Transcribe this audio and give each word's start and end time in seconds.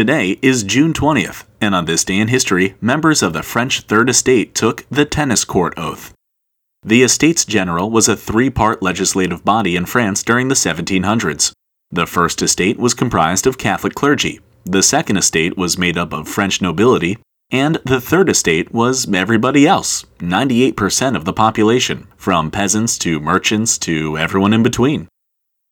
Today 0.00 0.38
is 0.40 0.62
June 0.62 0.94
20th, 0.94 1.44
and 1.60 1.74
on 1.74 1.84
this 1.84 2.04
day 2.04 2.16
in 2.16 2.28
history, 2.28 2.74
members 2.80 3.22
of 3.22 3.34
the 3.34 3.42
French 3.42 3.82
Third 3.82 4.08
Estate 4.08 4.54
took 4.54 4.86
the 4.88 5.04
Tennis 5.04 5.44
Court 5.44 5.74
Oath. 5.76 6.14
The 6.82 7.02
Estates 7.02 7.44
General 7.44 7.90
was 7.90 8.08
a 8.08 8.16
three 8.16 8.48
part 8.48 8.80
legislative 8.80 9.44
body 9.44 9.76
in 9.76 9.84
France 9.84 10.22
during 10.22 10.48
the 10.48 10.54
1700s. 10.54 11.52
The 11.90 12.06
First 12.06 12.40
Estate 12.40 12.78
was 12.78 12.94
comprised 12.94 13.46
of 13.46 13.58
Catholic 13.58 13.94
clergy, 13.94 14.40
the 14.64 14.82
Second 14.82 15.18
Estate 15.18 15.58
was 15.58 15.76
made 15.76 15.98
up 15.98 16.14
of 16.14 16.26
French 16.26 16.62
nobility, 16.62 17.18
and 17.50 17.76
the 17.84 18.00
Third 18.00 18.30
Estate 18.30 18.72
was 18.72 19.06
everybody 19.12 19.66
else 19.66 20.06
98% 20.20 21.14
of 21.14 21.26
the 21.26 21.34
population, 21.34 22.06
from 22.16 22.50
peasants 22.50 22.96
to 23.00 23.20
merchants 23.20 23.76
to 23.76 24.16
everyone 24.16 24.54
in 24.54 24.62
between. 24.62 25.08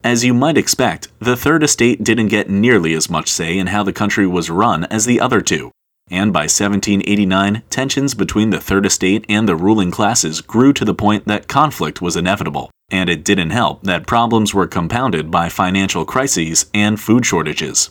As 0.04 0.24
you 0.24 0.32
might 0.32 0.56
expect, 0.56 1.08
the 1.18 1.36
Third 1.36 1.64
Estate 1.64 2.04
didn't 2.04 2.28
get 2.28 2.48
nearly 2.48 2.94
as 2.94 3.10
much 3.10 3.28
say 3.28 3.58
in 3.58 3.66
how 3.66 3.82
the 3.82 3.92
country 3.92 4.28
was 4.28 4.48
run 4.48 4.84
as 4.84 5.06
the 5.06 5.20
other 5.20 5.40
two, 5.40 5.72
and 6.08 6.32
by 6.32 6.42
1789, 6.42 7.62
tensions 7.68 8.14
between 8.14 8.50
the 8.50 8.60
Third 8.60 8.86
Estate 8.86 9.26
and 9.28 9.48
the 9.48 9.56
ruling 9.56 9.90
classes 9.90 10.40
grew 10.40 10.72
to 10.72 10.84
the 10.84 10.94
point 10.94 11.26
that 11.26 11.48
conflict 11.48 12.00
was 12.00 12.14
inevitable, 12.14 12.70
and 12.90 13.10
it 13.10 13.24
didn't 13.24 13.50
help 13.50 13.82
that 13.82 14.06
problems 14.06 14.54
were 14.54 14.68
compounded 14.68 15.32
by 15.32 15.48
financial 15.48 16.04
crises 16.04 16.66
and 16.72 17.00
food 17.00 17.26
shortages. 17.26 17.90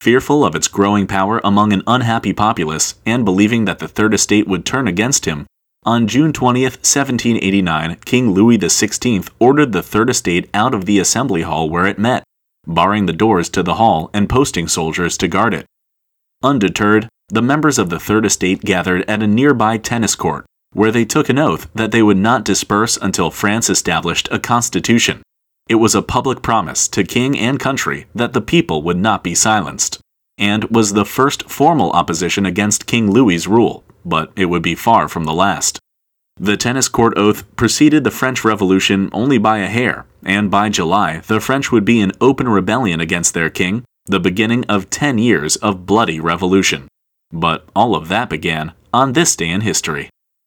Fearful 0.00 0.44
of 0.44 0.56
its 0.56 0.66
growing 0.66 1.06
power 1.06 1.40
among 1.44 1.72
an 1.72 1.84
unhappy 1.86 2.32
populace 2.32 2.96
and 3.06 3.24
believing 3.24 3.64
that 3.64 3.78
the 3.78 3.88
Third 3.88 4.12
Estate 4.12 4.48
would 4.48 4.66
turn 4.66 4.88
against 4.88 5.24
him, 5.24 5.46
on 5.86 6.06
June 6.06 6.32
20, 6.32 6.62
1789, 6.62 7.96
King 8.06 8.30
Louis 8.30 8.56
XVI 8.56 9.28
ordered 9.38 9.72
the 9.72 9.82
Third 9.82 10.08
Estate 10.08 10.48
out 10.54 10.72
of 10.72 10.86
the 10.86 10.98
assembly 10.98 11.42
hall 11.42 11.68
where 11.68 11.86
it 11.86 11.98
met, 11.98 12.24
barring 12.66 13.04
the 13.04 13.12
doors 13.12 13.50
to 13.50 13.62
the 13.62 13.74
hall 13.74 14.08
and 14.14 14.28
posting 14.28 14.66
soldiers 14.66 15.18
to 15.18 15.28
guard 15.28 15.52
it. 15.52 15.66
Undeterred, 16.42 17.08
the 17.28 17.42
members 17.42 17.78
of 17.78 17.90
the 17.90 18.00
Third 18.00 18.24
Estate 18.24 18.62
gathered 18.62 19.04
at 19.08 19.22
a 19.22 19.26
nearby 19.26 19.76
tennis 19.76 20.14
court, 20.14 20.46
where 20.72 20.90
they 20.90 21.04
took 21.04 21.28
an 21.28 21.38
oath 21.38 21.68
that 21.74 21.92
they 21.92 22.02
would 22.02 22.16
not 22.16 22.44
disperse 22.44 22.96
until 22.96 23.30
France 23.30 23.68
established 23.68 24.28
a 24.30 24.38
constitution. 24.38 25.22
It 25.68 25.76
was 25.76 25.94
a 25.94 26.02
public 26.02 26.42
promise 26.42 26.88
to 26.88 27.04
king 27.04 27.38
and 27.38 27.60
country 27.60 28.06
that 28.14 28.32
the 28.32 28.40
people 28.40 28.82
would 28.82 28.98
not 28.98 29.22
be 29.22 29.34
silenced, 29.34 30.00
and 30.38 30.64
was 30.64 30.94
the 30.94 31.04
first 31.04 31.48
formal 31.50 31.90
opposition 31.92 32.46
against 32.46 32.86
King 32.86 33.10
Louis's 33.10 33.46
rule 33.46 33.84
but 34.04 34.32
it 34.36 34.46
would 34.46 34.62
be 34.62 34.74
far 34.74 35.08
from 35.08 35.24
the 35.24 35.32
last. 35.32 35.78
The 36.36 36.56
tennis 36.56 36.88
court 36.88 37.16
oath 37.16 37.44
preceded 37.56 38.02
the 38.02 38.10
French 38.10 38.44
Revolution 38.44 39.08
only 39.12 39.38
by 39.38 39.58
a 39.58 39.68
hair, 39.68 40.04
and 40.24 40.50
by 40.50 40.68
July, 40.68 41.18
the 41.20 41.40
French 41.40 41.70
would 41.70 41.84
be 41.84 42.00
in 42.00 42.12
open 42.20 42.48
rebellion 42.48 43.00
against 43.00 43.34
their 43.34 43.50
king, 43.50 43.84
the 44.06 44.20
beginning 44.20 44.64
of 44.64 44.90
10 44.90 45.18
years 45.18 45.56
of 45.56 45.86
bloody 45.86 46.18
revolution. 46.18 46.88
But 47.32 47.68
all 47.74 47.94
of 47.94 48.08
that 48.08 48.28
began 48.28 48.72
on 48.92 49.12
this 49.12 49.36
day 49.36 49.48
in 49.48 49.60
history. 49.60 50.10